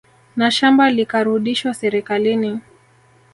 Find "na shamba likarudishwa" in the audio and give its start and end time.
0.35-1.73